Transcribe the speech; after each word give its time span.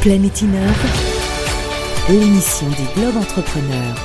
Planète 0.00 0.42
Innove, 0.42 0.86
l'émission 2.08 2.68
des 2.68 3.00
Globes 3.00 3.16
Entrepreneurs. 3.16 3.96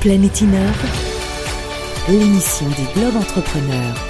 Planète 0.00 0.40
Innove, 0.42 0.84
l'émission 2.08 2.66
des 2.68 3.00
Globes 3.00 3.16
Entrepreneurs. 3.16 4.09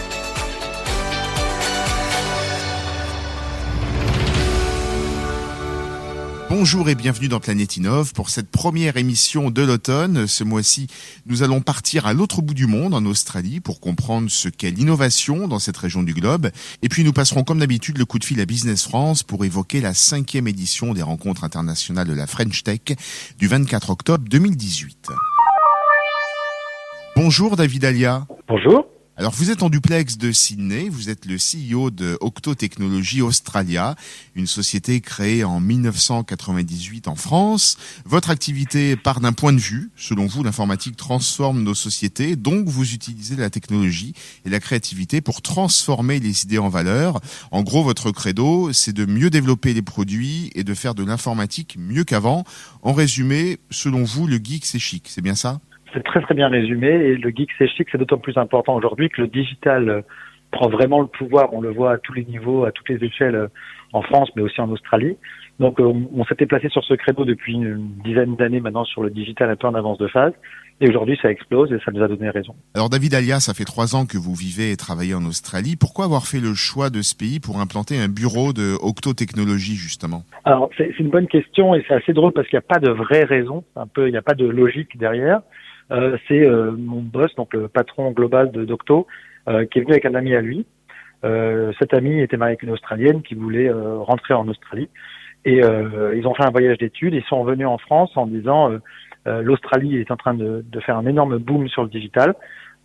Bonjour 6.61 6.91
et 6.91 6.95
bienvenue 6.95 7.29
dans 7.29 7.41
Planète 7.41 7.79
Innove 7.79 8.13
pour 8.13 8.29
cette 8.29 8.51
première 8.51 8.99
émission 8.99 9.51
de 9.51 9.63
l'automne. 9.63 10.27
Ce 10.27 10.45
mois-ci, 10.45 10.89
nous 11.25 11.43
allons 11.43 11.63
partir 11.63 12.05
à 12.05 12.13
l'autre 12.13 12.43
bout 12.43 12.53
du 12.53 12.67
monde, 12.67 12.93
en 12.93 13.07
Australie, 13.07 13.61
pour 13.61 13.81
comprendre 13.81 14.31
ce 14.31 14.51
qu'est 14.51 14.71
l'innovation 14.71 15.49
dans 15.49 15.59
cette 15.59 15.79
région 15.79 16.03
du 16.03 16.13
globe. 16.13 16.51
Et 16.83 16.91
puis 16.91 17.03
nous 17.03 17.15
passerons 17.15 17.45
comme 17.45 17.61
d'habitude 17.61 17.97
le 17.97 18.05
coup 18.05 18.19
de 18.19 18.27
fil 18.27 18.39
à 18.43 18.45
Business 18.45 18.85
France 18.85 19.23
pour 19.23 19.43
évoquer 19.47 19.81
la 19.81 19.95
cinquième 19.95 20.47
édition 20.49 20.93
des 20.93 21.01
rencontres 21.01 21.45
internationales 21.45 22.07
de 22.07 22.13
la 22.13 22.27
French 22.27 22.63
Tech 22.63 22.95
du 23.39 23.49
24 23.49 23.89
octobre 23.89 24.29
2018. 24.29 25.09
Bonjour 27.17 27.57
David 27.57 27.87
Alia. 27.87 28.27
Bonjour. 28.49 28.85
Alors 29.21 29.35
vous 29.35 29.51
êtes 29.51 29.63
en 29.63 29.69
duplex 29.69 30.17
de 30.17 30.33
Sydney, 30.33 30.89
vous 30.89 31.11
êtes 31.11 31.27
le 31.27 31.37
CEO 31.37 31.91
de 31.91 32.17
Octo 32.23 32.55
Australia, 33.21 33.95
une 34.35 34.47
société 34.47 35.03
créée 35.03 35.45
en 35.45 35.61
1998 35.61 37.07
en 37.07 37.17
France. 37.17 37.77
Votre 38.07 38.31
activité 38.31 38.97
part 38.97 39.21
d'un 39.21 39.35
point 39.35 39.53
de 39.53 39.59
vue, 39.59 39.91
selon 39.95 40.25
vous 40.25 40.43
l'informatique 40.43 40.97
transforme 40.97 41.63
nos 41.63 41.75
sociétés, 41.75 42.35
donc 42.35 42.67
vous 42.69 42.95
utilisez 42.95 43.37
la 43.37 43.51
technologie 43.51 44.15
et 44.47 44.49
la 44.49 44.59
créativité 44.59 45.21
pour 45.21 45.43
transformer 45.43 46.19
les 46.19 46.45
idées 46.45 46.57
en 46.57 46.71
valeur. 46.71 47.21
En 47.51 47.63
gros, 47.63 47.85
votre 47.85 48.13
credo, 48.13 48.73
c'est 48.73 48.95
de 48.95 49.05
mieux 49.05 49.29
développer 49.29 49.75
les 49.75 49.83
produits 49.83 50.51
et 50.55 50.65
de 50.65 50.73
faire 50.73 50.95
de 50.95 51.05
l'informatique 51.05 51.77
mieux 51.79 52.05
qu'avant. 52.05 52.45
En 52.81 52.95
résumé, 52.95 53.59
selon 53.69 54.03
vous, 54.03 54.27
le 54.27 54.41
geek 54.43 54.65
c'est 54.65 54.79
chic, 54.79 55.11
c'est 55.11 55.21
bien 55.21 55.35
ça? 55.35 55.61
C'est 55.93 56.03
très 56.05 56.21
très 56.21 56.35
bien 56.35 56.49
résumé 56.49 56.89
et 56.89 57.17
le 57.17 57.31
geek 57.31 57.51
c'est 57.59 57.69
chic, 57.69 57.89
c'est 57.91 57.99
d'autant 57.99 58.19
plus 58.19 58.37
important 58.37 58.75
aujourd'hui 58.75 59.09
que 59.09 59.21
le 59.21 59.29
digital 59.29 59.89
euh, 59.89 60.01
prend 60.51 60.69
vraiment 60.69 61.01
le 61.01 61.07
pouvoir. 61.07 61.53
On 61.53 61.61
le 61.61 61.71
voit 61.71 61.93
à 61.93 61.99
tous 61.99 62.13
les 62.13 62.25
niveaux, 62.25 62.65
à 62.65 62.73
toutes 62.73 62.89
les 62.89 63.05
échelles 63.05 63.35
euh, 63.35 63.49
en 63.93 64.03
France, 64.03 64.31
mais 64.37 64.43
aussi 64.43 64.61
en 64.61 64.71
Australie. 64.71 65.17
Donc 65.59 65.81
euh, 65.81 65.93
on, 66.15 66.25
s'était 66.25 66.47
placé 66.47 66.69
sur 66.69 66.83
ce 66.85 66.95
credo 66.95 67.25
depuis 67.25 67.55
une 67.55 67.91
dizaine 68.05 68.37
d'années 68.37 68.61
maintenant 68.61 68.85
sur 68.85 69.03
le 69.03 69.11
digital 69.11 69.51
un 69.51 69.57
peu 69.57 69.67
en 69.67 69.75
avance 69.75 69.99
de 69.99 70.09
phase. 70.09 70.33
Et 70.83 70.89
aujourd'hui, 70.89 71.19
ça 71.21 71.31
explose 71.31 71.71
et 71.73 71.79
ça 71.85 71.93
nous 71.93 72.03
a 72.03 72.09
donné 72.09 72.31
raison. 72.31 72.55
Alors 72.75 72.89
David 72.89 73.13
Alia, 73.13 73.39
ça 73.39 73.53
fait 73.53 73.67
trois 73.67 73.95
ans 73.95 74.07
que 74.07 74.17
vous 74.17 74.35
vivez 74.35 74.73
et 74.73 74.77
travaillez 74.79 75.15
en 75.15 75.27
Australie. 75.27 75.77
Pourquoi 75.77 76.07
avoir 76.07 76.27
fait 76.27 76.41
le 76.41 76.55
choix 76.55 76.89
de 76.89 77.03
ce 77.03 77.15
pays 77.15 77.39
pour 77.39 77.61
implanter 77.61 77.99
un 77.99 78.09
bureau 78.09 78.55
de 78.55 78.77
Octo 78.81 79.13
Technologies 79.13 79.77
justement? 79.77 80.23
Alors 80.47 80.71
c'est 80.79 80.99
une 80.99 81.11
bonne 81.11 81.27
question 81.27 81.75
et 81.75 81.85
c'est 81.87 81.95
assez 81.95 82.15
drôle 82.15 82.33
parce 82.33 82.49
qu'il 82.49 82.57
n'y 82.57 82.65
a 82.65 82.75
pas 82.75 82.79
de 82.79 82.91
vraie 82.91 83.25
raison. 83.25 83.63
Un 83.77 83.87
peu, 83.87 84.09
il 84.09 84.13
n'y 84.13 84.17
a 84.17 84.23
pas 84.23 84.35
de 84.35 84.47
logique 84.47 84.97
derrière. 84.97 85.43
Euh, 85.91 86.17
c'est 86.29 86.47
euh, 86.47 86.73
mon 86.73 87.01
boss, 87.01 87.35
donc 87.35 87.53
le 87.55 87.69
patron 87.69 88.13
global 88.13 88.51
de 88.53 88.65
Docto, 88.65 89.07
euh, 89.49 89.65
qui 89.67 89.79
est 89.79 89.83
venu 89.83 89.93
avec 89.93 90.07
un 90.07 90.15
ami 90.15 90.35
à 90.35 90.41
lui. 90.41 90.67
cet 91.79 91.93
ami 91.93 92.21
était 92.21 92.37
marié 92.37 92.53
avec 92.53 92.63
une 92.63 92.71
Australienne 92.71 93.23
qui 93.23 93.35
voulait 93.35 93.71
rentrer 93.71 94.33
en 94.33 94.49
Australie. 94.49 94.89
Et 95.45 95.61
ils 96.19 96.27
ont 96.27 96.35
fait 96.35 96.45
un 96.45 96.51
voyage 96.51 96.79
d'études. 96.79 97.13
Ils 97.13 97.25
sont 97.25 97.43
revenus 97.43 97.67
en 97.67 97.77
France 97.77 98.11
en 98.17 98.27
disant 98.27 98.71
l'Australie 99.27 99.99
est 99.99 100.11
en 100.11 100.17
train 100.17 100.33
de, 100.33 100.65
de, 100.67 100.81
faire 100.81 100.97
un 100.97 101.05
énorme 101.05 101.37
boom 101.37 101.69
sur 101.69 101.83
le 101.83 101.91
digital. 101.91 102.35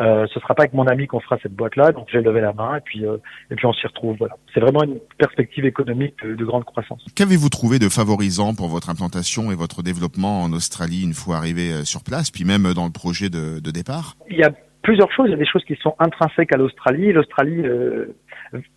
Euh, 0.02 0.28
ce 0.34 0.40
sera 0.42 0.56
pas 0.56 0.64
avec 0.64 0.74
mon 0.74 0.88
ami 0.88 1.08
qu'on 1.08 1.22
fera 1.22 1.38
cette 1.42 1.54
boîte-là, 1.54 1.94
donc 1.94 2.08
j'ai 2.12 2.20
levé 2.20 2.42
la 2.42 2.52
main 2.52 2.76
et 2.76 2.82
puis 2.82 3.06
euh, 3.06 3.16
et 3.50 3.56
puis 3.56 3.66
on 3.66 3.72
s'y 3.72 3.88
retrouve. 3.88 4.18
Voilà, 4.18 4.36
c'est 4.54 4.60
vraiment 4.60 4.84
une 4.84 5.00
perspective 5.18 5.66
économique 5.66 6.16
de, 6.26 6.44
grande 6.44 6.66
croissance. 6.66 7.06
Qu'avez-vous 7.16 7.48
trouvé 7.48 7.80
de 7.80 7.88
favorisant 7.88 8.56
pour 8.56 8.68
votre 8.68 8.90
implantation 8.90 9.52
et 9.52 9.56
votre 9.56 9.84
développement 9.84 10.42
en 10.42 10.52
Australie 10.52 11.04
une 11.04 11.14
fois 11.14 11.38
arrivé 11.38 11.72
euh, 11.72 11.84
sur 11.86 12.04
place, 12.04 12.30
puis 12.30 12.44
même 12.44 12.74
dans 12.74 12.86
le 12.86 12.92
projet 12.92 13.30
de, 13.30 13.62
de 13.62 13.72
départ? 13.72 14.16
Il 14.30 14.36
y 14.36 14.44
a 14.44 14.52
plusieurs 14.86 15.12
choses. 15.14 15.28
Il 15.28 15.32
y 15.32 15.36
a 15.36 15.38
des 15.38 15.48
choses 15.48 15.64
qui 15.64 15.76
sont 15.78 15.96
intrinsèques 16.00 16.54
à 16.54 16.58
l'Australie. 16.58 17.14
L'Australie 17.14 17.62
euh, 17.66 18.14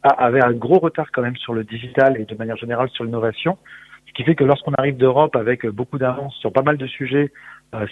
avait 0.03 0.43
un 0.43 0.53
gros 0.53 0.79
retard 0.79 1.07
quand 1.13 1.23
même 1.23 1.37
sur 1.37 1.53
le 1.53 1.65
digital 1.65 2.17
et 2.21 2.25
de 2.27 2.35
manière 2.37 2.57
générale 2.57 2.89
sur 2.91 3.03
l'innovation. 3.05 3.59
Ce 4.07 4.13
qui 4.13 4.23
fait 4.23 4.35
que 4.35 4.45
lorsqu'on 4.45 4.73
arrive 4.75 4.97
d'Europe 4.97 5.35
avec 5.37 5.67
beaucoup 5.67 5.99
d'avance 5.99 6.35
sur 6.37 6.53
pas 6.53 6.63
mal 6.63 6.77
de 6.77 6.87
sujets, 6.87 7.31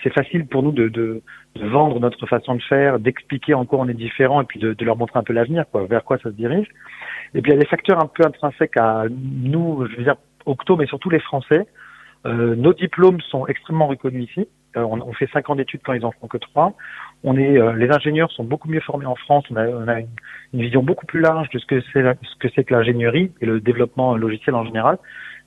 c'est 0.02 0.12
facile 0.12 0.46
pour 0.46 0.62
nous 0.62 0.72
de, 0.72 0.88
de, 0.88 1.22
de, 1.54 1.66
vendre 1.66 2.00
notre 2.00 2.26
façon 2.26 2.54
de 2.54 2.62
faire, 2.62 2.98
d'expliquer 2.98 3.54
en 3.54 3.66
quoi 3.66 3.80
on 3.80 3.88
est 3.88 3.94
différent 3.94 4.40
et 4.40 4.44
puis 4.44 4.58
de, 4.58 4.72
de 4.72 4.84
leur 4.84 4.96
montrer 4.96 5.18
un 5.18 5.22
peu 5.22 5.34
l'avenir, 5.34 5.64
quoi, 5.70 5.84
vers 5.84 6.02
quoi 6.02 6.16
ça 6.18 6.30
se 6.30 6.34
dirige. 6.34 6.68
Et 7.34 7.42
puis 7.42 7.52
il 7.52 7.54
y 7.54 7.58
a 7.58 7.60
des 7.60 7.66
facteurs 7.66 8.00
un 8.02 8.06
peu 8.06 8.24
intrinsèques 8.24 8.76
à 8.78 9.04
nous, 9.10 9.86
je 9.90 9.96
veux 9.96 10.04
dire 10.04 10.16
Octo, 10.46 10.76
mais 10.76 10.86
surtout 10.86 11.10
les 11.10 11.20
Français. 11.20 11.66
Euh, 12.24 12.56
nos 12.56 12.72
diplômes 12.72 13.20
sont 13.20 13.46
extrêmement 13.46 13.86
reconnus 13.86 14.30
ici. 14.30 14.48
Euh, 14.76 14.82
on, 14.82 15.00
on, 15.00 15.12
fait 15.12 15.28
cinq 15.32 15.48
ans 15.48 15.54
d'études 15.54 15.80
quand 15.84 15.92
ils 15.92 16.04
en 16.04 16.12
font 16.12 16.26
que 16.26 16.38
trois. 16.38 16.72
On 17.22 17.36
est, 17.36 17.58
euh, 17.58 17.72
les 17.74 17.90
ingénieurs 17.90 18.30
sont 18.32 18.44
beaucoup 18.44 18.68
mieux 18.68 18.80
formés 18.80 19.06
en 19.06 19.14
France. 19.14 19.44
On 19.50 19.56
a, 19.56 19.66
on 19.68 19.88
a 19.88 20.00
une, 20.00 20.08
une, 20.52 20.60
vision 20.60 20.82
beaucoup 20.82 21.06
plus 21.06 21.20
large 21.20 21.48
de 21.50 21.58
ce 21.58 21.66
que 21.66 21.80
c'est 21.92 22.02
ce 22.02 22.36
que 22.40 22.48
c'est 22.54 22.64
que 22.64 22.74
l'ingénierie 22.74 23.32
et 23.40 23.46
le 23.46 23.60
développement 23.60 24.16
logiciel 24.16 24.54
en 24.54 24.64
général. 24.64 24.98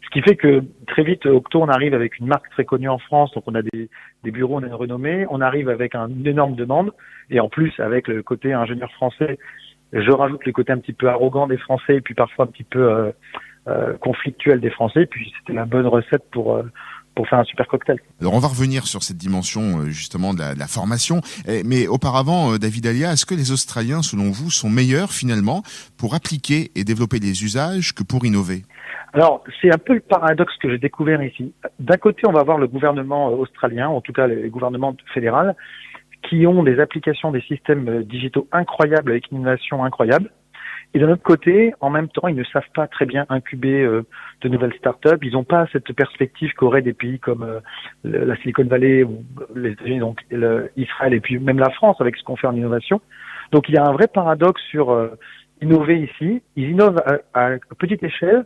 Ce 0.04 0.10
qui 0.10 0.22
fait 0.22 0.36
que 0.36 0.64
très 0.88 1.04
vite, 1.04 1.26
Octo, 1.26 1.62
on 1.62 1.68
arrive 1.68 1.94
avec 1.94 2.18
une 2.18 2.28
marque 2.28 2.50
très 2.50 2.66
connue 2.66 2.90
en 2.90 2.98
France, 2.98 3.32
donc 3.34 3.44
on 3.48 3.56
a 3.56 3.62
des, 3.62 3.90
des 4.24 4.32
bureaux, 4.32 4.58
on 4.58 4.64
a 4.64 4.68
une 4.68 4.74
renommée, 4.74 5.26
on 5.30 5.42
arrive 5.42 5.70
avec 5.70 5.94
un, 5.94 6.08
une 6.10 6.26
énorme 6.26 6.56
demande, 6.56 6.92
et 7.30 7.40
en 7.40 7.50
plus 7.50 7.80
avec 7.80 8.08
le 8.08 8.24
côté 8.24 8.54
ingénieur 8.54 8.92
français, 8.94 9.38
je 9.94 10.12
rajoute 10.12 10.46
le 10.46 10.52
côté 10.52 10.72
un 10.72 10.78
petit 10.78 10.94
peu 10.94 11.08
arrogant 11.10 11.48
des 11.48 11.58
Français, 11.58 11.98
et 11.98 12.02
puis 12.02 12.14
parfois 12.14 12.46
un 12.46 12.48
petit 12.48 12.64
peu 12.64 12.92
euh, 12.92 13.12
euh, 13.68 13.98
conflictuel 13.98 14.60
des 14.60 14.70
Français, 14.70 15.06
puis 15.06 15.32
c'était 15.40 15.54
la 15.54 15.66
bonne 15.66 15.88
recette 15.88 16.24
pour 16.32 16.56
euh, 16.56 16.64
pour 17.20 17.28
faire 17.28 17.40
un 17.40 17.44
super 17.44 17.68
cocktail. 17.68 18.00
Alors 18.22 18.34
on 18.34 18.40
va 18.40 18.48
revenir 18.48 18.88
sur 18.88 19.04
cette 19.04 19.18
dimension 19.18 19.82
euh, 19.82 19.86
justement 19.90 20.34
de 20.34 20.40
la, 20.40 20.54
de 20.54 20.60
la 20.60 20.68
formation, 20.68 21.20
mais 21.66 21.86
auparavant, 21.86 22.54
euh, 22.54 22.58
David 22.58 22.88
Alia, 22.88 23.12
est-ce 23.12 23.26
que 23.26 23.36
les 23.36 23.52
Australiens, 23.52 24.02
selon 24.02 24.32
vous, 24.32 24.50
sont 24.50 24.70
meilleurs 24.70 25.12
finalement 25.12 25.62
pour 25.98 26.16
appliquer 26.16 26.72
et 26.76 26.86
développer 26.86 27.20
des 27.20 27.44
usages 27.44 27.94
que 27.94 28.04
pour 28.04 28.26
innover? 28.26 28.62
Alors, 29.12 29.44
c'est 29.62 29.70
un 29.70 29.78
peu 29.78 29.96
le 29.96 30.00
paradoxe 30.00 30.56
que 30.62 30.70
j'ai 30.70 30.78
découvert 30.78 31.22
ici. 31.22 31.52
D'un 31.80 31.98
côté, 31.98 32.22
on 32.26 32.32
va 32.32 32.44
voir 32.44 32.58
le 32.58 32.68
gouvernement 32.68 33.34
australien, 33.34 33.90
en 33.90 34.00
tout 34.00 34.14
cas 34.14 34.26
les 34.28 34.48
gouvernements 34.48 34.96
fédéraux, 35.14 35.52
qui 36.30 36.48
ont 36.48 36.64
des 36.64 36.80
applications 36.80 37.34
des 37.34 37.42
systèmes 37.42 38.04
digitaux 38.04 38.48
incroyables 38.54 39.12
avec 39.12 39.30
une 39.30 39.40
innovation 39.40 39.84
incroyable. 39.84 40.32
Et 40.94 41.00
d'un 41.00 41.10
autre 41.12 41.24
côté, 41.24 41.74
en 41.82 41.90
même 41.90 42.08
temps, 42.08 42.28
ils 42.28 42.36
ne 42.36 42.44
savent 42.46 42.70
pas 42.74 42.88
très 42.88 43.06
bien 43.06 43.26
incuber 43.30 43.82
euh, 43.82 44.06
de 44.42 44.50
nouvelles 44.50 44.74
startups. 44.74 45.20
Ils 45.22 45.34
n'ont 45.34 45.44
pas 45.44 45.68
cette 45.72 45.94
perspective 45.94 46.54
qu'auraient 46.54 46.82
des 46.82 46.94
pays 46.94 47.20
comme 47.20 47.44
euh, 47.44 47.60
la 48.04 48.36
Silicon 48.38 48.66
Valley 48.66 49.04
ou 49.04 49.24
les 49.56 49.72
États-Unis, 49.72 50.00
donc 50.00 50.22
Israël 50.76 51.14
et 51.14 51.20
puis 51.20 51.38
même 51.38 51.60
la 51.60 51.70
France 51.70 51.98
avec 52.00 52.16
ce 52.16 52.24
qu'on 52.24 52.36
fait 52.36 52.48
en 52.48 52.56
innovation. 52.56 53.02
Donc 53.52 53.70
il 53.70 53.76
y 53.76 53.78
a 53.78 53.86
un 53.86 53.92
vrai 53.92 54.08
paradoxe 54.08 54.62
sur 54.70 54.90
euh, 54.90 55.10
innover 55.62 56.00
ici. 56.00 56.42
Ils 56.56 56.72
innovent 56.72 57.02
à, 57.34 57.46
à 57.46 57.58
petite 57.78 58.02
échelle, 58.04 58.46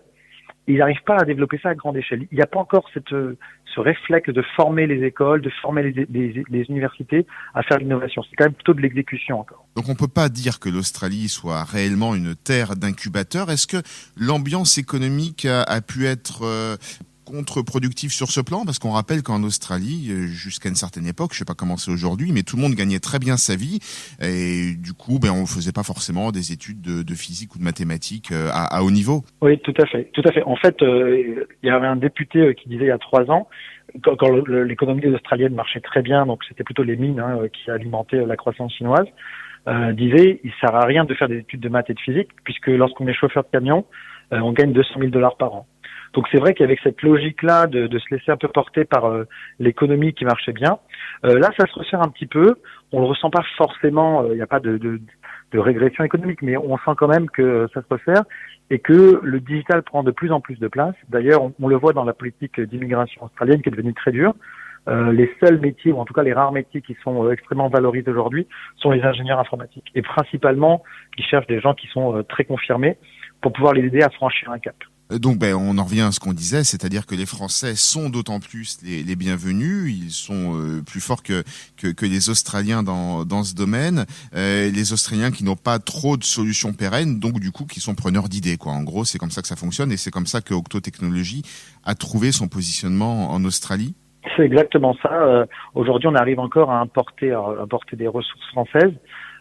ils 0.68 0.78
n'arrivent 0.78 1.03
pas 1.06 1.18
à 1.18 1.25
développer 1.25 1.59
ça 1.62 1.69
à 1.69 1.75
grande 1.75 1.97
échelle. 1.97 2.28
Il 2.31 2.35
n'y 2.35 2.41
a 2.41 2.47
pas 2.47 2.59
encore 2.59 2.90
cette, 2.94 3.09
ce 3.09 3.79
réflexe 3.79 4.29
de 4.29 4.41
former 4.56 4.88
les 4.88 5.06
écoles, 5.06 5.41
de 5.41 5.51
former 5.62 5.84
les, 5.84 6.07
les, 6.09 6.44
les 6.50 6.62
universités 6.69 7.25
à 7.53 7.63
faire 7.63 7.78
l'innovation. 7.79 8.23
C'est 8.29 8.35
quand 8.35 8.46
même 8.46 8.53
plutôt 8.53 8.73
de 8.73 8.82
l'exécution 8.82 9.40
encore. 9.40 9.66
Donc 9.76 9.90
on 9.90 9.96
peut 9.96 10.08
pas 10.08 10.29
dire 10.29 10.59
que 10.59 10.70
l'Australie 10.70 11.28
soit 11.28 11.64
réellement 11.64 12.16
une 12.16 12.35
terre 12.35 12.76
d'incubateurs. 12.76 13.49
Est-ce 13.52 13.67
que 13.67 13.82
l'ambiance 14.17 14.78
économique 14.78 15.46
a, 15.46 15.64
a 15.64 15.82
pu 15.82 16.05
être 16.05 16.43
euh, 16.43 16.78
contre-productif 17.23 18.11
sur 18.11 18.28
ce 18.28 18.41
plan 18.41 18.66
parce 18.66 18.79
qu'on 18.79 18.91
rappelle 18.91 19.23
qu'en 19.23 19.43
Australie, 19.43 20.09
euh, 20.09 20.28
jusqu'à 20.28 20.70
une 20.70 20.75
certaine 20.75 21.08
époque, 21.08 21.34
je 21.34 21.40
sais 21.40 21.46
pas 21.46 21.53
comment 21.53 21.78
c'est 21.78 21.91
aujourd'hui, 21.91 22.31
mais 22.31 22.43
tout 22.43 22.55
le 22.55 22.61
monde 22.61 22.75
gagnait 22.75 22.99
très 22.99 23.20
bien 23.20 23.37
sa 23.37 23.55
vie 23.55 23.79
et 24.22 24.75
du 24.75 24.93
coup, 24.93 25.20
ben 25.20 25.31
on 25.31 25.46
faisait 25.46 25.72
pas 25.72 25.84
forcément 25.84 26.31
des 26.31 26.52
études 26.52 26.81
de, 26.81 27.03
de 27.03 27.14
physique 27.14 27.55
ou 27.55 27.59
de 27.59 27.64
mathématiques 27.64 28.31
euh, 28.31 28.49
à, 28.52 28.78
à, 28.78 28.84
haut 28.84 28.91
niveau. 28.91 29.23
Oui, 29.41 29.59
tout 29.59 29.73
à 29.81 29.85
fait, 29.85 30.05
tout 30.14 30.22
à 30.25 30.31
fait. 30.31 30.43
En 30.43 30.55
fait, 30.55 30.81
euh, 30.81 31.46
il 31.61 31.67
y 31.67 31.70
avait 31.70 31.87
un 31.87 31.96
député 31.96 32.53
qui 32.55 32.70
disait 32.70 32.85
il 32.85 32.87
y 32.87 32.91
a 32.91 32.97
trois 32.97 33.29
ans, 33.31 33.47
quand, 34.03 34.16
quand 34.16 34.29
l'économie 34.47 35.05
australienne 35.08 35.53
marchait 35.53 35.81
très 35.81 36.02
bien, 36.02 36.25
donc 36.25 36.43
c'était 36.47 36.64
plutôt 36.64 36.84
les 36.84 36.96
mines 36.96 37.20
hein, 37.20 37.40
qui 37.52 37.72
alimentaient 37.72 38.25
la 38.25 38.35
croissance 38.35 38.73
chinoise. 38.73 39.08
Euh, 39.66 39.93
disait 39.93 40.41
il 40.43 40.52
sert 40.59 40.75
à 40.75 40.85
rien 40.85 41.05
de 41.05 41.14
faire 41.14 41.29
des 41.29 41.37
études 41.37 41.61
de 41.61 41.70
maths 41.70 41.90
et 41.90 41.93
de 41.93 41.99
physique 41.99 42.28
puisque 42.43 42.67
lorsqu'on 42.67 43.08
est 43.08 43.14
chauffeur 43.14 43.43
de 43.43 43.49
camion, 43.49 43.85
on 44.31 44.52
gagne 44.52 44.73
200 44.73 44.96
000 44.97 45.11
dollars 45.11 45.37
par 45.37 45.53
an. 45.53 45.67
Donc 46.13 46.27
c'est 46.31 46.37
vrai 46.37 46.53
qu'avec 46.53 46.79
cette 46.83 47.01
logique-là 47.01 47.67
de, 47.67 47.87
de, 47.87 47.99
se 47.99 48.13
laisser 48.13 48.31
un 48.31 48.37
peu 48.37 48.47
porter 48.47 48.85
par 48.85 49.05
euh, 49.05 49.25
l'économie 49.59 50.13
qui 50.13 50.25
marchait 50.25 50.53
bien, 50.53 50.77
euh, 51.25 51.39
là 51.39 51.49
ça 51.57 51.65
se 51.65 51.73
resserre 51.73 52.01
un 52.01 52.09
petit 52.09 52.27
peu. 52.27 52.55
On 52.91 52.99
le 52.99 53.05
ressent 53.07 53.29
pas 53.29 53.43
forcément. 53.57 54.25
Il 54.27 54.35
n'y 54.35 54.41
a 54.41 54.47
pas 54.47 54.59
de, 54.59 54.77
de, 54.77 55.01
de 55.51 55.59
régression 55.59 56.03
économique, 56.03 56.41
mais 56.41 56.57
on 56.57 56.77
sent 56.77 56.91
quand 56.97 57.07
même 57.07 57.29
que 57.29 57.67
ça 57.73 57.81
se 57.81 57.87
resserre 57.89 58.23
et 58.69 58.79
que 58.79 59.19
le 59.21 59.39
digital 59.39 59.83
prend 59.83 60.03
de 60.03 60.11
plus 60.11 60.31
en 60.31 60.41
plus 60.41 60.59
de 60.59 60.67
place. 60.67 60.95
D'ailleurs, 61.09 61.41
on, 61.59 61.67
le 61.67 61.75
voit 61.75 61.93
dans 61.93 62.03
la 62.03 62.13
politique 62.13 62.59
d'immigration 62.59 63.23
australienne 63.23 63.61
qui 63.61 63.69
est 63.69 63.71
devenue 63.71 63.93
très 63.93 64.11
dure. 64.11 64.33
Euh, 64.89 65.13
les 65.13 65.31
seuls 65.39 65.59
métiers, 65.59 65.91
ou 65.91 65.99
en 65.99 66.05
tout 66.05 66.13
cas 66.13 66.23
les 66.23 66.33
rares 66.33 66.51
métiers 66.51 66.81
qui 66.81 66.95
sont 67.03 67.25
euh, 67.25 67.31
extrêmement 67.31 67.69
valorisés 67.69 68.11
aujourd'hui, 68.11 68.47
sont 68.77 68.91
les 68.91 69.01
ingénieurs 69.03 69.39
informatiques. 69.39 69.89
Et 69.95 70.01
principalement, 70.01 70.83
ils 71.17 71.23
cherchent 71.23 71.47
des 71.47 71.61
gens 71.61 71.73
qui 71.73 71.87
sont 71.87 72.17
euh, 72.17 72.23
très 72.23 72.43
confirmés 72.43 72.97
pour 73.41 73.53
pouvoir 73.53 73.73
les 73.73 73.83
aider 73.83 74.01
à 74.01 74.09
franchir 74.09 74.51
un 74.51 74.59
cap. 74.59 74.75
Donc, 75.19 75.37
ben, 75.37 75.55
on 75.55 75.77
en 75.77 75.83
revient 75.83 76.01
à 76.01 76.11
ce 76.11 76.19
qu'on 76.19 76.33
disait, 76.33 76.63
c'est-à-dire 76.63 77.05
que 77.05 77.15
les 77.15 77.25
Français 77.25 77.75
sont 77.75 78.09
d'autant 78.09 78.39
plus 78.39 78.79
les, 78.83 79.15
bienvenus. 79.15 79.93
Ils 79.93 80.11
sont 80.11 80.55
euh, 80.55 80.81
plus 80.81 81.01
forts 81.01 81.23
que, 81.23 81.43
les 82.01 82.29
Australiens 82.29 82.83
dans, 82.83 83.43
ce 83.43 83.55
domaine. 83.55 84.05
Euh, 84.35 84.69
les 84.71 84.93
Australiens 84.93 85.31
qui 85.31 85.43
n'ont 85.43 85.55
pas 85.55 85.79
trop 85.79 86.17
de 86.17 86.23
solutions 86.23 86.73
pérennes, 86.73 87.19
donc 87.19 87.39
du 87.39 87.51
coup 87.51 87.65
qui 87.65 87.79
sont 87.79 87.95
preneurs 87.95 88.29
d'idées. 88.29 88.57
Quoi. 88.57 88.73
En 88.73 88.83
gros, 88.83 89.05
c'est 89.05 89.17
comme 89.17 89.31
ça 89.31 89.41
que 89.41 89.47
ça 89.47 89.55
fonctionne 89.55 89.91
et 89.91 89.97
c'est 89.97 90.11
comme 90.11 90.27
ça 90.27 90.41
que 90.41 90.53
Octo 90.53 90.79
Technologies 90.79 91.43
a 91.83 91.95
trouvé 91.95 92.31
son 92.31 92.47
positionnement 92.47 93.31
en 93.31 93.43
Australie. 93.45 93.95
C'est 94.35 94.43
exactement 94.43 94.95
ça. 95.01 95.13
Euh, 95.13 95.45
aujourd'hui, 95.75 96.07
on 96.07 96.15
arrive 96.15 96.39
encore 96.39 96.71
à 96.71 96.79
importer, 96.79 97.31
à 97.31 97.41
importer 97.61 97.95
des 97.95 98.07
ressources 98.07 98.47
françaises 98.47 98.93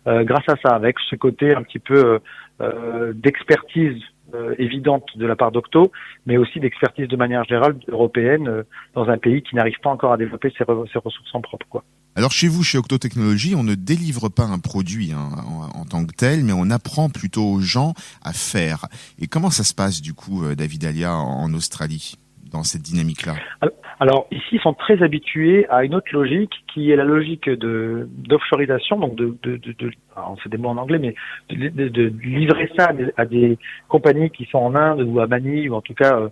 euh, 0.07 0.25
grâce 0.25 0.49
à 0.49 0.57
ça, 0.63 0.75
avec 0.75 0.97
ce 1.09 1.17
côté 1.17 1.55
un 1.55 1.63
petit 1.63 1.79
peu 1.79 2.19
euh, 2.61 3.13
d'expertise 3.15 4.03
euh, 4.35 4.55
évidente 4.59 5.05
de 5.17 5.27
la 5.27 5.37
part 5.37 5.53
d'Octo, 5.53 5.93
mais 6.27 6.37
aussi 6.37 6.61
d'expertise 6.61 7.09
de 7.09 7.17
manière 7.17 7.45
générale 7.45 7.77
européenne 7.89 8.49
euh, 8.49 8.63
dans 8.95 9.09
un 9.09 9.19
pays 9.19 9.43
qui 9.43 9.57
n'arrive 9.57 9.79
pas 9.83 9.91
encore 9.91 10.13
à 10.13 10.17
développer 10.17 10.51
ses, 10.51 10.65
ses, 10.65 10.99
ressources 10.99 11.35
en 11.35 11.41
propre. 11.41 11.67
Quoi. 11.69 11.85
Alors 12.15 12.31
chez 12.31 12.49
vous, 12.49 12.63
chez 12.63 12.79
Octo 12.79 12.99
Technologies, 12.99 13.55
on 13.55 13.65
ne 13.65 13.75
délivre 13.75 14.29
pas 14.29 14.45
un 14.45 14.59
produit 14.59 15.13
hein, 15.13 15.31
en, 15.47 15.81
en, 15.81 15.85
tant 15.85 16.05
que 16.05 16.15
tel, 16.15 16.45
mais 16.45 16.53
on 16.53 16.71
apprend 16.71 17.09
plutôt 17.09 17.45
aux 17.45 17.61
gens 17.61 17.95
à 18.23 18.33
faire. 18.33 18.87
Et 19.19 19.27
comment 19.27 19.51
ça 19.51 19.65
se 19.65 19.75
passe 19.75 20.03
du 20.03 20.15
coup, 20.15 20.45
euh, 20.45 20.55
David 20.55 20.85
Alia, 20.85 21.15
en 21.15 21.53
Australie, 21.55 22.17
dans 22.51 22.63
cette 22.63 22.83
dynamique-là? 22.83 23.37
Alors 24.03 24.27
ici, 24.33 24.57
ils 24.57 24.61
sont 24.61 24.75
très 24.75 25.01
habitués 25.01 25.65
à 25.71 25.85
une 25.85 25.95
autre 25.95 26.09
logique 26.13 26.53
qui 26.75 26.91
est 26.91 26.97
la 26.97 27.05
logique 27.05 27.49
de 27.49 28.09
d'offshoreisation, 28.11 28.99
donc 28.99 29.15
de, 29.15 29.37
de, 29.45 29.59
de, 29.59 29.73
de 29.79 29.93
on 30.17 30.35
fait 30.35 30.49
des 30.49 30.57
mots 30.57 30.71
en 30.71 30.77
anglais, 30.77 30.99
mais 30.99 31.15
de, 31.51 31.69
de, 31.69 31.89
de 31.89 32.13
livrer 32.21 32.69
ça 32.77 32.87
à 32.87 32.93
des, 32.95 33.13
à 33.17 33.25
des, 33.27 33.59
compagnies 33.87 34.31
qui 34.31 34.45
sont 34.47 34.59
en 34.59 34.75
Inde 34.75 35.03
ou 35.03 35.21
à 35.21 35.29
Manille 35.29 35.69
ou 35.71 35.77
en 35.77 35.83
tout 35.83 35.95
cas 35.95 36.19
euh, 36.19 36.29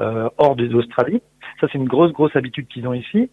euh 0.00 0.28
hors 0.36 0.54
d'Australie. 0.54 1.22
Ça, 1.62 1.66
c'est 1.72 1.78
une 1.78 1.88
grosse 1.88 2.12
grosse 2.12 2.36
habitude 2.36 2.66
qu'ils 2.68 2.86
ont 2.86 2.92
ici. 2.92 3.30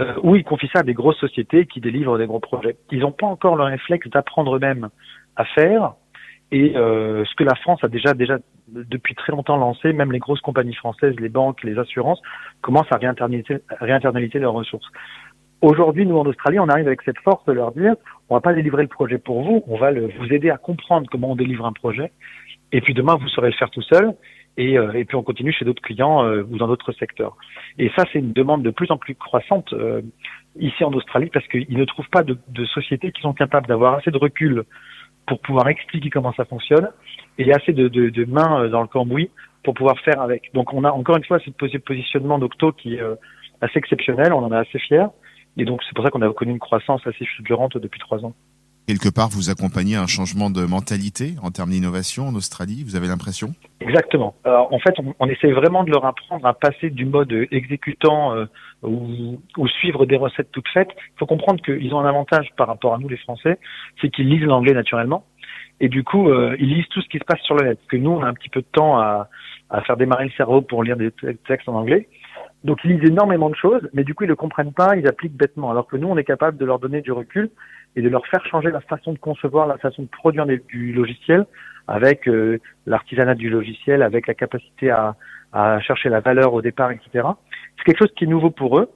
Euh, 0.00 0.14
où 0.24 0.34
ils 0.34 0.42
confient 0.42 0.70
ça 0.72 0.80
à 0.80 0.82
des 0.82 0.94
grosses 0.94 1.18
sociétés 1.18 1.66
qui 1.66 1.80
délivrent 1.80 2.18
des 2.18 2.26
gros 2.26 2.40
projets. 2.40 2.76
Ils 2.90 3.00
n'ont 3.00 3.12
pas 3.12 3.26
encore 3.26 3.54
le 3.54 3.62
réflexe 3.62 4.08
d'apprendre 4.08 4.56
eux-mêmes 4.56 4.88
à 5.36 5.44
faire 5.44 5.94
et 6.50 6.76
euh, 6.76 7.24
ce 7.24 7.34
que 7.36 7.44
la 7.44 7.54
France 7.54 7.84
a 7.84 7.88
déjà 7.88 8.14
déjà 8.14 8.38
depuis 8.72 9.14
très 9.14 9.32
longtemps 9.32 9.56
lancé, 9.56 9.92
même 9.92 10.12
les 10.12 10.18
grosses 10.18 10.40
compagnies 10.40 10.74
françaises, 10.74 11.14
les 11.18 11.28
banques, 11.28 11.62
les 11.64 11.78
assurances, 11.78 12.20
commencent 12.60 12.92
à 12.92 12.96
réinternaliser, 12.96 14.38
leurs 14.38 14.52
ressources. 14.52 14.86
Aujourd'hui, 15.60 16.06
nous 16.06 16.16
en 16.16 16.24
Australie, 16.26 16.60
on 16.60 16.68
arrive 16.68 16.86
avec 16.86 17.02
cette 17.02 17.18
force 17.18 17.44
de 17.46 17.52
leur 17.52 17.72
dire, 17.72 17.94
on 18.28 18.34
va 18.34 18.40
pas 18.40 18.54
délivrer 18.54 18.82
le 18.82 18.88
projet 18.88 19.18
pour 19.18 19.42
vous, 19.42 19.64
on 19.66 19.76
va 19.76 19.90
vous 19.92 20.32
aider 20.32 20.50
à 20.50 20.56
comprendre 20.56 21.08
comment 21.10 21.32
on 21.32 21.36
délivre 21.36 21.66
un 21.66 21.72
projet, 21.72 22.12
et 22.70 22.80
puis 22.80 22.94
demain 22.94 23.16
vous 23.16 23.28
saurez 23.28 23.50
le 23.50 23.56
faire 23.56 23.70
tout 23.70 23.82
seul, 23.82 24.14
et, 24.56 24.76
euh, 24.76 25.04
puis 25.06 25.16
on 25.16 25.22
continue 25.22 25.52
chez 25.52 25.64
d'autres 25.64 25.82
clients 25.82 26.24
euh, 26.24 26.42
ou 26.50 26.58
dans 26.58 26.66
d'autres 26.66 26.92
secteurs. 26.92 27.36
Et 27.78 27.90
ça, 27.96 28.04
c'est 28.12 28.18
une 28.18 28.32
demande 28.32 28.62
de 28.62 28.70
plus 28.70 28.90
en 28.90 28.98
plus 28.98 29.14
croissante 29.14 29.72
euh, 29.72 30.02
ici 30.58 30.84
en 30.84 30.92
Australie 30.92 31.30
parce 31.32 31.46
qu'ils 31.48 31.78
ne 31.78 31.84
trouvent 31.84 32.08
pas 32.10 32.24
de 32.24 32.64
sociétés 32.66 33.12
qui 33.12 33.22
sont 33.22 33.32
capables 33.32 33.68
d'avoir 33.68 33.94
assez 33.94 34.10
de 34.10 34.18
recul 34.18 34.64
pour 35.28 35.40
pouvoir 35.40 35.68
expliquer 35.68 36.10
comment 36.10 36.32
ça 36.32 36.44
fonctionne 36.46 36.88
et 37.38 37.42
il 37.42 37.46
y 37.46 37.52
a 37.52 37.56
assez 37.56 37.72
de, 37.72 38.24
mains 38.24 38.64
euh, 38.64 38.68
dans 38.68 38.80
le 38.80 38.88
cambouis 38.88 39.30
pour 39.62 39.74
pouvoir 39.74 39.98
faire 40.00 40.20
avec. 40.20 40.50
Donc 40.54 40.72
on 40.72 40.82
a 40.84 40.90
encore 40.90 41.16
une 41.16 41.24
fois 41.24 41.38
ce 41.38 41.50
positionnement 41.78 42.38
d'Octo 42.38 42.72
qui 42.72 42.94
est 42.94 43.00
euh, 43.00 43.14
assez 43.60 43.78
exceptionnel, 43.78 44.32
on 44.32 44.44
en 44.44 44.52
est 44.52 44.56
assez 44.56 44.78
fiers 44.78 45.06
et 45.56 45.64
donc 45.64 45.82
c'est 45.84 45.94
pour 45.94 46.04
ça 46.04 46.10
qu'on 46.10 46.22
a 46.22 46.32
connu 46.32 46.52
une 46.52 46.58
croissance 46.58 47.06
assez 47.06 47.24
fulgurante 47.24 47.76
depuis 47.76 48.00
trois 48.00 48.24
ans. 48.24 48.34
Quelque 48.88 49.10
part, 49.10 49.28
vous 49.28 49.50
accompagnez 49.50 49.96
un 49.96 50.06
changement 50.06 50.48
de 50.48 50.64
mentalité 50.64 51.34
en 51.42 51.50
termes 51.50 51.68
d'innovation 51.68 52.28
en 52.28 52.34
Australie, 52.34 52.84
vous 52.84 52.96
avez 52.96 53.06
l'impression? 53.06 53.48
Exactement. 53.82 54.34
Alors, 54.44 54.72
en 54.72 54.78
fait, 54.78 54.94
on, 54.98 55.14
on, 55.18 55.28
essaie 55.28 55.52
vraiment 55.52 55.84
de 55.84 55.90
leur 55.90 56.06
apprendre 56.06 56.46
à 56.46 56.54
passer 56.54 56.88
du 56.88 57.04
mode 57.04 57.30
exécutant 57.50 58.34
euh, 58.34 58.46
ou, 58.82 59.42
ou, 59.58 59.68
suivre 59.68 60.06
des 60.06 60.16
recettes 60.16 60.50
toutes 60.52 60.70
faites. 60.72 60.88
Il 60.96 61.18
faut 61.18 61.26
comprendre 61.26 61.62
qu'ils 61.62 61.92
ont 61.92 62.00
un 62.00 62.08
avantage 62.08 62.48
par 62.56 62.66
rapport 62.66 62.94
à 62.94 62.98
nous, 62.98 63.10
les 63.10 63.18
Français, 63.18 63.58
c'est 64.00 64.08
qu'ils 64.08 64.26
lisent 64.26 64.46
l'anglais 64.46 64.72
naturellement. 64.72 65.26
Et 65.80 65.90
du 65.90 66.02
coup, 66.02 66.30
euh, 66.30 66.56
ils 66.58 66.74
lisent 66.74 66.88
tout 66.88 67.02
ce 67.02 67.08
qui 67.10 67.18
se 67.18 67.24
passe 67.24 67.40
sur 67.40 67.56
le 67.56 67.66
net. 67.66 67.78
Parce 67.78 67.88
que 67.88 67.96
nous, 67.98 68.12
on 68.12 68.22
a 68.22 68.26
un 68.26 68.32
petit 68.32 68.48
peu 68.48 68.62
de 68.62 68.66
temps 68.72 68.98
à, 68.98 69.28
à 69.68 69.82
faire 69.82 69.98
démarrer 69.98 70.24
le 70.24 70.30
cerveau 70.30 70.62
pour 70.62 70.82
lire 70.82 70.96
des 70.96 71.10
textes 71.46 71.68
en 71.68 71.74
anglais. 71.74 72.08
Donc 72.64 72.78
ils 72.84 72.90
lisent 72.90 73.10
énormément 73.10 73.50
de 73.50 73.54
choses, 73.54 73.88
mais 73.92 74.04
du 74.04 74.14
coup 74.14 74.24
ils 74.24 74.28
le 74.28 74.36
comprennent 74.36 74.72
pas, 74.72 74.96
ils 74.96 75.06
appliquent 75.06 75.36
bêtement. 75.36 75.70
Alors 75.70 75.86
que 75.86 75.96
nous, 75.96 76.08
on 76.08 76.16
est 76.16 76.24
capable 76.24 76.56
de 76.56 76.64
leur 76.64 76.78
donner 76.78 77.00
du 77.02 77.12
recul 77.12 77.50
et 77.96 78.02
de 78.02 78.08
leur 78.08 78.26
faire 78.26 78.44
changer 78.46 78.70
la 78.70 78.80
façon 78.80 79.12
de 79.12 79.18
concevoir, 79.18 79.66
la 79.66 79.78
façon 79.78 80.02
de 80.02 80.08
produire 80.08 80.46
du 80.46 80.92
logiciel, 80.92 81.46
avec 81.86 82.28
euh, 82.28 82.58
l'artisanat 82.86 83.34
du 83.34 83.48
logiciel, 83.48 84.02
avec 84.02 84.26
la 84.26 84.34
capacité 84.34 84.90
à, 84.90 85.16
à, 85.52 85.80
chercher 85.80 86.08
la 86.08 86.20
valeur 86.20 86.52
au 86.52 86.62
départ, 86.62 86.90
etc. 86.90 87.26
C'est 87.76 87.84
quelque 87.84 87.98
chose 87.98 88.12
qui 88.16 88.24
est 88.24 88.28
nouveau 88.28 88.50
pour 88.50 88.78
eux. 88.78 88.90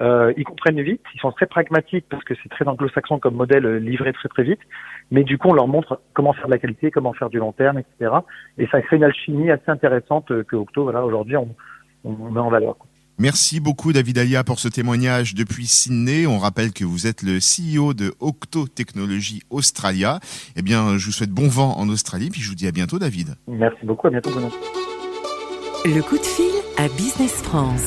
Euh, 0.00 0.32
ils 0.36 0.44
comprennent 0.44 0.80
vite, 0.80 1.02
ils 1.14 1.20
sont 1.20 1.30
très 1.30 1.46
pragmatiques 1.46 2.06
parce 2.10 2.24
que 2.24 2.34
c'est 2.42 2.48
très 2.48 2.66
anglo-saxon 2.66 3.20
comme 3.20 3.36
modèle 3.36 3.64
euh, 3.64 3.78
livré 3.78 4.12
très 4.12 4.28
très 4.28 4.42
vite. 4.42 4.58
Mais 5.12 5.22
du 5.22 5.38
coup, 5.38 5.48
on 5.48 5.54
leur 5.54 5.68
montre 5.68 6.00
comment 6.14 6.32
faire 6.32 6.46
de 6.46 6.50
la 6.50 6.58
qualité, 6.58 6.90
comment 6.90 7.12
faire 7.12 7.30
du 7.30 7.38
long 7.38 7.52
terme, 7.52 7.78
etc. 7.78 8.16
Et 8.58 8.66
ça 8.66 8.82
crée 8.82 8.96
une 8.96 9.04
alchimie 9.04 9.52
assez 9.52 9.70
intéressante 9.70 10.32
euh, 10.32 10.42
que 10.42 10.56
Octo, 10.56 10.82
voilà, 10.82 11.04
aujourd'hui, 11.04 11.36
on, 11.36 11.54
on 12.02 12.30
met 12.30 12.40
en 12.40 12.50
valeur. 12.50 12.76
Merci 13.18 13.60
beaucoup 13.60 13.92
David 13.92 14.18
Alia 14.18 14.42
pour 14.42 14.58
ce 14.58 14.66
témoignage 14.66 15.34
depuis 15.34 15.66
Sydney. 15.66 16.26
On 16.26 16.38
rappelle 16.38 16.72
que 16.72 16.84
vous 16.84 17.06
êtes 17.06 17.22
le 17.22 17.38
CEO 17.38 17.94
de 17.94 18.12
Octo 18.18 18.66
Technologies 18.66 19.42
Australia. 19.50 20.18
Eh 20.56 20.62
bien, 20.62 20.98
je 20.98 21.06
vous 21.06 21.12
souhaite 21.12 21.30
bon 21.30 21.46
vent 21.46 21.78
en 21.78 21.88
Australie, 21.88 22.30
puis 22.30 22.40
je 22.40 22.48
vous 22.48 22.56
dis 22.56 22.66
à 22.66 22.72
bientôt 22.72 22.98
David. 22.98 23.36
Merci 23.46 23.86
beaucoup, 23.86 24.08
à 24.08 24.10
bientôt 24.10 24.30
Bruno. 24.30 24.48
Le 25.84 26.00
coup 26.00 26.18
de 26.18 26.24
fil 26.24 26.50
à 26.76 26.88
Business 26.88 27.40
France. 27.42 27.84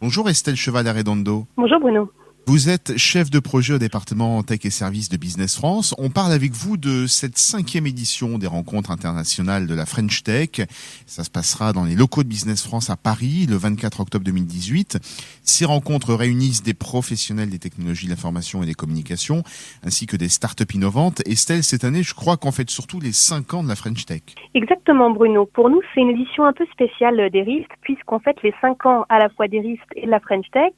Bonjour 0.00 0.28
Estelle 0.28 0.56
Cheval-Arredondo. 0.56 1.46
Bonjour 1.56 1.78
Bruno. 1.78 2.10
Vous 2.48 2.68
êtes 2.68 2.96
chef 2.96 3.28
de 3.28 3.40
projet 3.40 3.74
au 3.74 3.78
département 3.78 4.40
Tech 4.44 4.60
et 4.62 4.70
Services 4.70 5.08
de 5.08 5.16
Business 5.16 5.56
France. 5.56 5.96
On 5.98 6.10
parle 6.10 6.30
avec 6.30 6.52
vous 6.52 6.76
de 6.76 7.08
cette 7.08 7.38
cinquième 7.38 7.88
édition 7.88 8.38
des 8.38 8.46
rencontres 8.46 8.92
internationales 8.92 9.66
de 9.66 9.74
la 9.74 9.84
French 9.84 10.22
Tech. 10.22 10.64
Ça 11.06 11.24
se 11.24 11.30
passera 11.30 11.72
dans 11.72 11.82
les 11.82 11.96
locaux 11.96 12.22
de 12.22 12.28
Business 12.28 12.64
France 12.64 12.88
à 12.88 12.96
Paris 12.96 13.46
le 13.50 13.56
24 13.56 13.98
octobre 13.98 14.24
2018. 14.24 14.98
Ces 15.42 15.64
rencontres 15.64 16.14
réunissent 16.14 16.62
des 16.62 16.72
professionnels 16.72 17.50
des 17.50 17.58
technologies 17.58 18.06
de 18.06 18.10
l'information 18.10 18.62
et 18.62 18.66
des 18.66 18.74
communications, 18.74 19.42
ainsi 19.84 20.06
que 20.06 20.16
des 20.16 20.28
startups 20.28 20.72
innovantes. 20.72 21.26
Estelle, 21.26 21.64
cette 21.64 21.82
année, 21.82 22.04
je 22.04 22.14
crois 22.14 22.36
qu'on 22.36 22.52
fête 22.52 22.70
surtout 22.70 23.00
les 23.00 23.12
cinq 23.12 23.54
ans 23.54 23.64
de 23.64 23.68
la 23.68 23.74
French 23.74 24.06
Tech. 24.06 24.22
Exactement, 24.54 25.10
Bruno. 25.10 25.46
Pour 25.46 25.68
nous, 25.68 25.80
c'est 25.92 26.00
une 26.00 26.10
édition 26.10 26.44
un 26.44 26.52
peu 26.52 26.66
spéciale 26.66 27.28
des 27.32 27.42
RIFT, 27.42 27.72
puisqu'on 27.80 28.20
fête 28.20 28.40
les 28.44 28.54
cinq 28.60 28.86
ans 28.86 29.04
à 29.08 29.18
la 29.18 29.30
fois 29.30 29.48
des 29.48 29.58
RIFT 29.58 29.82
et 29.96 30.06
de 30.06 30.10
la 30.12 30.20
French 30.20 30.46
Tech. 30.52 30.72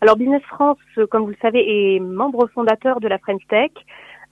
Alors 0.00 0.16
Business 0.16 0.42
France, 0.42 0.78
comme 1.10 1.24
vous 1.24 1.30
le 1.30 1.36
savez, 1.42 1.96
est 1.96 2.00
membre 2.00 2.46
fondateur 2.48 3.00
de 3.00 3.08
la 3.08 3.18
French 3.18 3.42
Tech. 3.48 3.72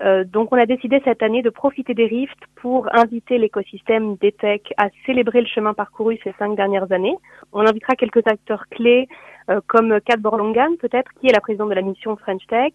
Euh, 0.02 0.24
donc 0.24 0.52
on 0.52 0.58
a 0.58 0.66
décidé 0.66 1.00
cette 1.04 1.22
année 1.22 1.42
de 1.42 1.50
profiter 1.50 1.94
des 1.94 2.06
RIFT 2.06 2.38
pour 2.56 2.86
inviter 2.94 3.38
l'écosystème 3.38 4.16
des 4.16 4.30
tech 4.30 4.60
à 4.76 4.88
célébrer 5.06 5.40
le 5.40 5.46
chemin 5.46 5.72
parcouru 5.72 6.18
ces 6.22 6.34
cinq 6.38 6.54
dernières 6.54 6.92
années. 6.92 7.16
On 7.52 7.66
invitera 7.66 7.94
quelques 7.94 8.26
acteurs 8.26 8.66
clés 8.70 9.08
euh, 9.50 9.60
comme 9.66 9.98
Kat 10.02 10.18
Borlongan 10.18 10.76
peut-être, 10.78 11.10
qui 11.18 11.28
est 11.28 11.32
la 11.32 11.40
présidente 11.40 11.70
de 11.70 11.74
la 11.74 11.82
mission 11.82 12.14
French 12.16 12.46
Tech, 12.46 12.72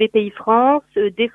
BPI 0.00 0.30
France, 0.30 0.82
euh, 0.96 1.10
des 1.10 1.30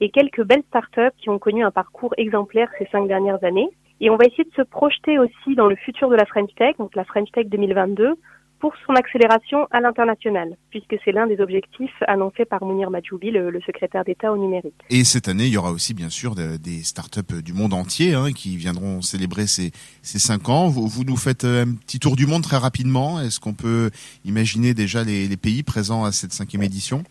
et 0.00 0.10
quelques 0.10 0.44
belles 0.44 0.64
startups 0.68 1.16
qui 1.18 1.30
ont 1.30 1.38
connu 1.38 1.64
un 1.64 1.70
parcours 1.70 2.12
exemplaire 2.18 2.68
ces 2.78 2.86
cinq 2.86 3.06
dernières 3.06 3.42
années. 3.44 3.70
Et 4.00 4.10
on 4.10 4.16
va 4.16 4.24
essayer 4.24 4.44
de 4.44 4.54
se 4.54 4.62
projeter 4.62 5.18
aussi 5.18 5.54
dans 5.54 5.66
le 5.66 5.76
futur 5.76 6.08
de 6.08 6.16
la 6.16 6.24
French 6.26 6.54
Tech, 6.56 6.76
donc 6.78 6.96
la 6.96 7.04
French 7.04 7.30
Tech 7.32 7.46
2022, 7.46 8.16
pour 8.60 8.74
son 8.86 8.94
accélération 8.94 9.66
à 9.70 9.80
l'international, 9.80 10.56
puisque 10.70 10.96
c'est 11.04 11.12
l'un 11.12 11.26
des 11.26 11.40
objectifs 11.40 11.96
annoncés 12.06 12.44
par 12.44 12.62
Mounir 12.62 12.90
Majoubi, 12.90 13.30
le, 13.30 13.50
le 13.50 13.60
secrétaire 13.62 14.04
d'État 14.04 14.32
au 14.32 14.36
numérique. 14.36 14.74
Et 14.90 15.02
cette 15.04 15.28
année, 15.28 15.46
il 15.46 15.52
y 15.52 15.56
aura 15.56 15.72
aussi 15.72 15.94
bien 15.94 16.10
sûr 16.10 16.34
de, 16.34 16.56
des 16.56 16.82
startups 16.82 17.42
du 17.42 17.52
monde 17.52 17.72
entier 17.72 18.14
hein, 18.14 18.32
qui 18.32 18.56
viendront 18.56 19.00
célébrer 19.00 19.46
ces, 19.46 19.72
ces 20.02 20.18
cinq 20.18 20.48
ans. 20.48 20.68
Vous, 20.68 20.86
vous, 20.86 21.04
nous 21.04 21.16
faites 21.16 21.44
un 21.44 21.74
petit 21.74 21.98
tour 21.98 22.16
du 22.16 22.26
monde 22.26 22.42
très 22.42 22.58
rapidement. 22.58 23.20
Est-ce 23.20 23.40
qu'on 23.40 23.54
peut 23.54 23.90
imaginer 24.24 24.74
déjà 24.74 25.02
les, 25.02 25.26
les, 25.26 25.36
pays 25.36 25.62
présents 25.62 26.04
à 26.04 26.12
cette 26.12 26.32
cinquième 26.32 26.62
édition? 26.62 27.02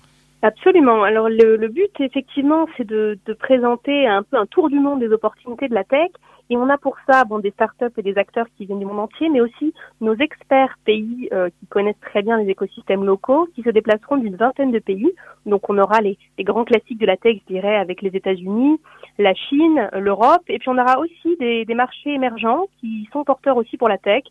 Absolument. 0.41 1.03
Alors 1.03 1.29
le, 1.29 1.58
le 1.58 1.68
but, 1.68 1.91
effectivement, 2.00 2.68
c'est 2.77 2.88
de, 2.88 3.18
de 3.25 3.34
présenter 3.34 4.08
un 4.08 4.24
peu 4.24 4.38
un 4.38 4.46
tour 4.46 4.70
du 4.70 4.79
monde 4.79 5.00
des 5.00 5.10
opportunités 5.10 5.68
de 5.68 5.74
la 5.74 5.84
tech 5.84 6.12
Et 6.50 6.58
on 6.58 6.68
a 6.70 6.77
pour 6.77 6.98
ça 7.08 7.25
bon, 7.25 7.39
des 7.39 7.51
startups 7.51 7.94
et 7.98 8.01
des 8.01 8.18
acteurs 8.18 8.48
qui 8.58 8.65
viennent 8.65 8.79
du 8.79 8.86
monde 8.86 9.00
entier, 9.00 9.29
mais 9.29 9.41
aussi 9.41 9.74
nos 10.01 10.15
experts 10.15 10.77
pays 10.84 11.29
euh, 11.32 11.50
qui 11.60 11.68
connaissent 11.68 12.00
très 12.01 12.24
bien 12.24 12.38
les 12.38 12.50
écosystèmes 12.50 13.06
locaux, 13.06 13.48
qui 13.53 13.62
se 13.62 13.70
déplaceront 13.70 14.18
d'une 14.18 14.36
vingtaine 14.36 14.72
de 14.72 14.79
pays. 14.79 15.12
Donc 15.46 15.70
on 15.70 15.77
aura 15.77 16.01
les, 16.01 16.18
les 16.38 16.44
grands 16.44 16.65
classiques 16.65 17.00
de 17.00 17.06
la 17.06 17.18
tech, 17.18 17.38
je 17.48 17.53
dirais, 17.53 17.75
avec 17.75 18.01
les 18.01 18.15
États-Unis, 18.15 18.79
la 19.20 19.34
Chine, 19.36 19.89
l'Europe, 19.94 20.44
et 20.48 20.58
puis 20.58 20.70
on 20.70 20.77
aura 20.77 21.00
aussi 21.00 21.38
des, 21.39 21.65
des 21.65 21.75
marchés 21.75 22.13
émergents 22.13 22.65
qui 22.79 23.08
sont 23.13 23.24
porteurs 23.24 23.58
aussi 23.58 23.77
pour 23.77 23.89
la 23.89 23.98
tech. 23.98 24.24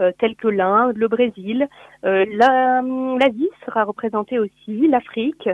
Euh, 0.00 0.10
tels 0.18 0.34
que 0.34 0.48
l'Inde, 0.48 0.96
le 0.96 1.06
Brésil. 1.06 1.68
Euh, 2.04 2.24
L'Asie 2.26 3.50
sera 3.64 3.84
représentée 3.84 4.40
aussi, 4.40 4.88
l'Afrique. 4.88 5.48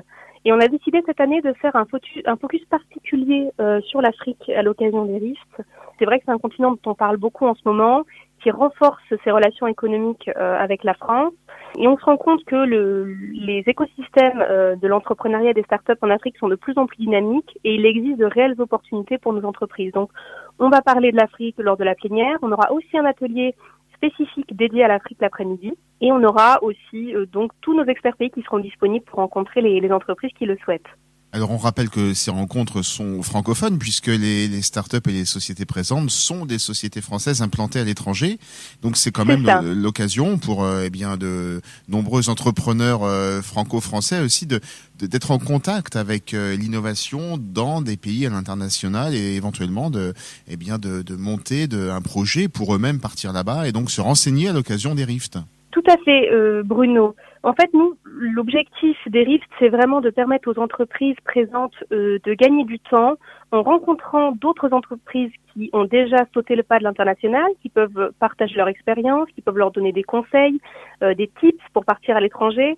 Et 0.44 0.52
on 0.52 0.61
a 0.61 0.68
décidé 0.68 1.02
cette 1.04 1.20
année 1.20 1.42
de 1.42 1.52
faire 1.54 1.76
un 1.76 1.85
focus, 1.85 2.23
un 2.25 2.37
focus 2.37 2.64
particulier 2.64 3.50
euh, 3.61 3.80
sur 3.82 4.00
l'Afrique 4.00 4.49
à 4.49 4.62
l'occasion 4.62 5.04
des 5.04 5.18
RIFT. 5.18 5.62
C'est 5.99 6.06
vrai 6.06 6.18
que 6.18 6.25
c'est 6.25 6.32
un 6.32 6.38
continent 6.38 6.70
dont 6.70 6.90
on 6.92 6.94
parle 6.94 7.18
beaucoup 7.18 7.47
en 7.47 7.54
ce 7.54 7.61
moment, 7.66 8.04
qui 8.42 8.50
renforce 8.50 9.02
ses 9.23 9.30
relations 9.30 9.66
économiques 9.66 10.30
euh, 10.37 10.56
avec 10.59 10.82
la 10.82 10.94
France. 10.94 11.35
Et 11.78 11.87
on 11.87 11.99
se 11.99 12.04
rend 12.04 12.16
compte 12.16 12.42
que 12.44 12.56
le, 12.56 13.14
les 13.32 13.62
écosystèmes 13.66 14.42
euh, 14.49 14.76
de 14.76 14.88
l'entrepreneuriat 14.88 15.52
des 15.52 15.62
startups 15.62 15.92
en 16.00 16.09
Afrique 16.09 16.38
sont 16.38 16.49
de 16.49 16.56
plus 16.56 16.76
en 16.78 16.87
plus 16.87 16.97
dynamiques 16.97 17.59
et 17.64 17.75
il 17.75 17.85
existe 17.85 18.18
de 18.18 18.25
réelles 18.25 18.59
opportunités 18.59 19.18
pour 19.18 19.35
nos 19.35 19.44
entreprises. 19.47 19.92
Donc, 19.92 20.11
on 20.59 20.70
va 20.70 20.80
parler 20.80 21.12
de 21.12 21.16
l'Afrique 21.16 21.56
lors 21.59 21.76
de 21.76 21.85
la 21.85 21.94
plénière. 21.94 22.38
On 22.42 22.50
aura 22.50 22.73
aussi 22.73 22.97
un 22.97 23.04
atelier 23.04 23.54
spécifique 24.00 24.57
dédié 24.57 24.85
à 24.85 24.88
l'Afrique 24.88 25.19
l'après-midi. 25.21 25.73
Et 26.00 26.11
on 26.11 26.23
aura 26.25 26.62
aussi 26.62 27.14
euh, 27.14 27.26
donc 27.26 27.52
tous 27.61 27.75
nos 27.75 27.85
experts 27.85 28.16
pays 28.16 28.30
qui 28.30 28.42
seront 28.42 28.59
disponibles 28.59 29.04
pour 29.04 29.19
rencontrer 29.19 29.61
les, 29.61 29.80
les 29.80 29.92
entreprises 29.92 30.33
qui 30.38 30.47
le 30.47 30.57
souhaitent. 30.64 30.88
Alors 31.32 31.52
on 31.52 31.58
rappelle 31.58 31.90
que 31.90 32.12
ces 32.12 32.32
rencontres 32.32 32.82
sont 32.82 33.22
francophones 33.22 33.78
puisque 33.78 34.08
les, 34.08 34.49
les 34.49 34.62
startups 34.62 34.99
et 35.06 35.12
les 35.12 35.25
sociétés 35.25 35.64
présentes 35.64 36.10
sont 36.10 36.44
des 36.44 36.58
sociétés 36.58 37.00
françaises 37.00 37.40
implantées 37.40 37.78
à 37.78 37.84
l'étranger. 37.84 38.40
Donc 38.82 38.96
c'est 38.96 39.12
quand 39.12 39.25
même 39.25 39.46
l'occasion 39.62 40.38
pour 40.38 40.64
euh, 40.64 40.82
eh 40.87 40.90
bien 40.90 41.16
de 41.16 41.60
nombreux 41.88 42.28
entrepreneurs 42.30 43.04
euh, 43.04 43.42
franco-français 43.42 44.20
aussi 44.20 44.46
de 44.46 44.60
d'être 44.99 45.30
en 45.30 45.38
contact 45.38 45.94
avec 45.94 46.34
euh, 46.34 46.56
l'innovation 46.56 47.38
dans 47.38 47.80
des 47.80 47.96
pays 47.96 48.26
à 48.26 48.30
l'international 48.30 49.14
et 49.14 49.37
éventuellement 49.37 49.88
de 49.88 50.14
eh 50.49 50.56
bien 50.56 50.78
de, 50.78 51.02
de 51.02 51.14
monter 51.14 51.68
de, 51.68 51.90
un 51.90 52.02
projet 52.02 52.49
pour 52.49 52.75
eux-mêmes 52.75 52.99
partir 52.99 53.32
là-bas 53.32 53.68
et 53.68 53.72
donc 53.72 53.90
se 53.92 54.00
renseigner 54.00 54.49
à 54.49 54.52
l'occasion 54.52 54.96
des 54.96 55.04
rifts. 55.04 55.38
Tout 55.80 55.90
à 55.92 55.96
fait, 56.04 56.62
Bruno. 56.64 57.14
En 57.42 57.54
fait, 57.54 57.72
nous, 57.72 57.96
l'objectif 58.04 58.96
des 59.06 59.22
RIFT, 59.22 59.49
c'est 59.58 59.70
vraiment 59.70 60.02
de 60.02 60.10
permettre 60.10 60.52
aux 60.52 60.58
entreprises 60.60 61.16
présentes 61.25 61.72
euh, 61.90 62.18
de 62.25 62.34
gagner 62.34 62.64
du 62.64 62.78
temps 62.78 63.14
en 63.50 63.62
rencontrant 63.62 64.32
d'autres 64.32 64.75
entreprises 64.75 65.32
qui 65.52 65.70
ont 65.72 65.84
déjà 65.84 66.18
sauté 66.34 66.54
le 66.54 66.62
pas 66.62 66.78
de 66.78 66.84
l'international, 66.84 67.50
qui 67.62 67.70
peuvent 67.70 68.12
partager 68.18 68.56
leur 68.56 68.68
expérience, 68.68 69.26
qui 69.34 69.40
peuvent 69.40 69.56
leur 69.56 69.70
donner 69.70 69.92
des 69.92 70.02
conseils, 70.02 70.60
euh, 71.02 71.14
des 71.14 71.30
tips 71.40 71.64
pour 71.72 71.87
partir 71.87 72.14
à 72.14 72.20
l'étranger. 72.20 72.76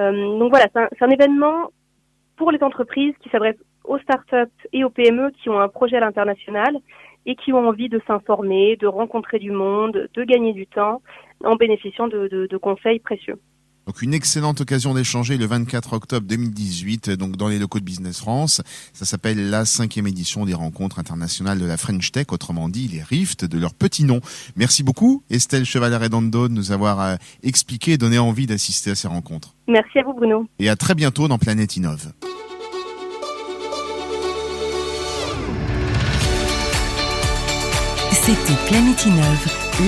Euh, 0.00 0.38
donc 0.38 0.50
voilà, 0.50 0.68
c'est 0.72 0.80
un, 0.80 1.06
un, 1.06 1.10
événement 1.10 1.70
pour 2.36 2.50
les 2.50 2.62
entreprises 2.62 3.14
qui 3.20 3.28
s'adresse 3.28 3.56
aux 3.88 3.98
startups 3.98 4.68
et 4.72 4.84
aux 4.84 4.90
PME 4.90 5.32
qui 5.42 5.48
ont 5.48 5.58
un 5.58 5.68
projet 5.68 5.96
à 5.96 6.00
l'international 6.00 6.76
et 7.26 7.34
qui 7.34 7.52
ont 7.52 7.66
envie 7.66 7.88
de 7.88 8.00
s'informer, 8.06 8.76
de 8.76 8.86
rencontrer 8.86 9.38
du 9.38 9.50
monde, 9.50 10.08
de 10.14 10.24
gagner 10.24 10.52
du 10.52 10.66
temps 10.66 11.02
en 11.44 11.56
bénéficiant 11.56 12.08
de, 12.08 12.28
de, 12.28 12.46
de 12.46 12.56
conseils 12.56 13.00
précieux. 13.00 13.38
Donc 13.88 14.02
une 14.02 14.12
excellente 14.12 14.60
occasion 14.60 14.92
d'échanger 14.92 15.38
le 15.38 15.46
24 15.46 15.94
octobre 15.94 16.26
2018 16.26 17.08
donc 17.12 17.36
dans 17.36 17.48
les 17.48 17.58
locaux 17.58 17.78
de 17.78 17.84
Business 17.84 18.20
France. 18.20 18.60
Ça 18.92 19.06
s'appelle 19.06 19.48
la 19.48 19.64
cinquième 19.64 20.06
édition 20.06 20.44
des 20.44 20.52
rencontres 20.52 20.98
internationales 20.98 21.58
de 21.58 21.64
la 21.64 21.78
French 21.78 22.12
Tech, 22.12 22.26
autrement 22.30 22.68
dit 22.68 22.86
les 22.88 23.02
RIFT 23.02 23.46
de 23.46 23.58
leur 23.58 23.72
petit 23.72 24.04
nom. 24.04 24.20
Merci 24.56 24.82
beaucoup 24.82 25.22
Estelle 25.30 25.64
Chevalier-Redondo 25.64 26.48
de 26.48 26.52
nous 26.52 26.70
avoir 26.70 27.00
euh, 27.00 27.16
expliqué 27.42 27.92
et 27.92 27.96
donné 27.96 28.18
envie 28.18 28.46
d'assister 28.46 28.90
à 28.90 28.94
ces 28.94 29.08
rencontres. 29.08 29.54
Merci 29.68 30.00
à 30.00 30.02
vous 30.02 30.12
Bruno. 30.12 30.46
Et 30.58 30.68
à 30.68 30.76
très 30.76 30.94
bientôt 30.94 31.26
dans 31.26 31.38
Planète 31.38 31.74
Innove. 31.78 32.12
C'était 38.28 38.62
Planète 38.66 39.06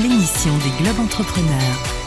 l'émission 0.03 0.57
des 0.57 0.83
Globes 0.83 1.01
Entrepreneurs. 1.01 2.00